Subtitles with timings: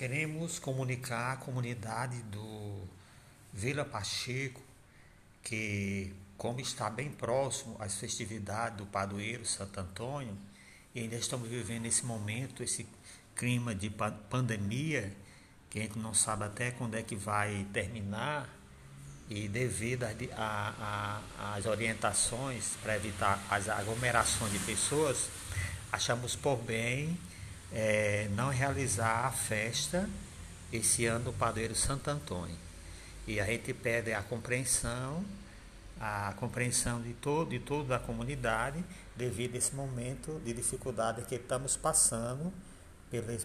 [0.00, 2.88] Queremos comunicar à comunidade do
[3.52, 4.62] Vila Pacheco
[5.42, 10.34] que, como está bem próximo às festividades do padroeiro Santo Antônio,
[10.94, 12.86] e ainda estamos vivendo esse momento, esse
[13.36, 13.90] clima de
[14.30, 15.14] pandemia,
[15.68, 18.48] que a gente não sabe até quando é que vai terminar,
[19.28, 20.04] e devido
[21.38, 25.28] às orientações para evitar as aglomerações de pessoas,
[25.92, 27.18] achamos por bem
[27.72, 30.08] é, não realizar a festa
[30.72, 32.56] esse ano do padroeiro Santo Antônio.
[33.26, 35.24] E a gente pede a compreensão,
[36.00, 38.82] a compreensão de todo de toda a comunidade
[39.16, 42.52] devido a esse momento de dificuldade que estamos passando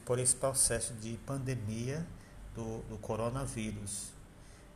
[0.05, 2.05] por esse processo de pandemia
[2.53, 4.13] do, do coronavírus.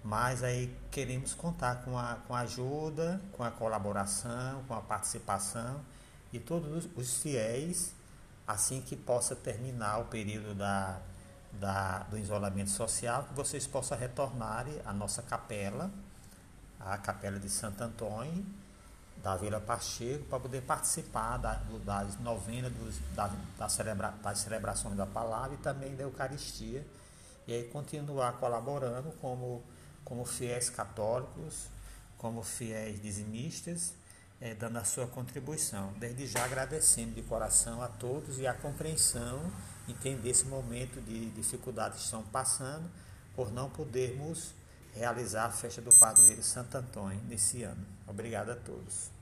[0.03, 5.81] Mas aí queremos contar com a, com a ajuda, com a colaboração, com a participação
[6.31, 7.93] de todos os fiéis
[8.49, 10.99] assim que possa terminar o período da,
[11.51, 15.91] da, do isolamento social, que vocês possam retornar à nossa capela,
[16.79, 18.43] a capela de Santo Antônio,
[19.21, 24.97] da Vila Pacheco, para poder participar da, das novenas, dos, da, da celebra, das celebrações
[24.97, 26.83] da palavra e também da Eucaristia,
[27.45, 29.63] e aí continuar colaborando como,
[30.03, 31.67] como fiéis católicos,
[32.17, 33.93] como fiéis dizimistas,
[34.41, 35.93] é, dando a sua contribuição.
[35.97, 39.51] Desde já agradecendo de coração a todos e a compreensão,
[39.87, 42.89] entender esse momento de dificuldade que estão passando,
[43.35, 44.53] por não podermos
[44.93, 47.85] realizar a festa do padroeiro Santo Antônio nesse ano.
[48.07, 49.18] Obrigado a todos.